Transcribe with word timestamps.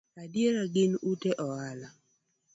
Adiera, 0.21 0.63
gin 0.73 0.91
ute 1.11 1.29
ohala 1.45 1.87